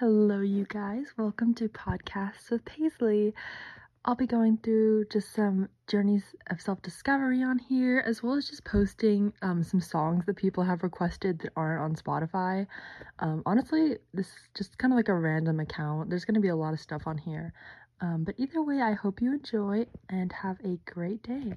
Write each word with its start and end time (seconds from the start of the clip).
Hello, 0.00 0.42
you 0.42 0.64
guys. 0.68 1.06
Welcome 1.16 1.54
to 1.54 1.68
Podcasts 1.68 2.52
with 2.52 2.64
Paisley. 2.64 3.34
I'll 4.04 4.14
be 4.14 4.28
going 4.28 4.58
through 4.58 5.06
just 5.06 5.32
some 5.32 5.68
journeys 5.88 6.22
of 6.50 6.60
self 6.60 6.80
discovery 6.82 7.42
on 7.42 7.58
here, 7.58 8.04
as 8.06 8.22
well 8.22 8.34
as 8.34 8.48
just 8.48 8.64
posting 8.64 9.32
um, 9.42 9.64
some 9.64 9.80
songs 9.80 10.24
that 10.26 10.36
people 10.36 10.62
have 10.62 10.84
requested 10.84 11.40
that 11.40 11.50
aren't 11.56 11.82
on 11.82 11.96
Spotify. 11.96 12.68
Um, 13.18 13.42
honestly, 13.44 13.96
this 14.14 14.28
is 14.28 14.48
just 14.56 14.78
kind 14.78 14.92
of 14.92 14.96
like 14.96 15.08
a 15.08 15.14
random 15.14 15.58
account. 15.58 16.10
There's 16.10 16.24
going 16.24 16.36
to 16.36 16.40
be 16.40 16.46
a 16.46 16.54
lot 16.54 16.74
of 16.74 16.78
stuff 16.78 17.08
on 17.08 17.18
here. 17.18 17.52
Um, 18.00 18.22
but 18.22 18.36
either 18.38 18.62
way, 18.62 18.80
I 18.80 18.92
hope 18.92 19.20
you 19.20 19.32
enjoy 19.32 19.86
and 20.08 20.30
have 20.30 20.60
a 20.64 20.78
great 20.88 21.24
day. 21.24 21.54